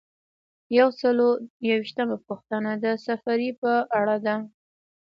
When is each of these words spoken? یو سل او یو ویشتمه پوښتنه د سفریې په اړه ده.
یو 0.77 0.87
سل 0.99 1.17
او 1.25 1.31
یو 1.69 1.77
ویشتمه 1.81 2.17
پوښتنه 2.27 2.71
د 2.83 2.85
سفریې 3.05 3.51
په 3.61 3.71
اړه 3.99 4.15
ده. 4.25 4.35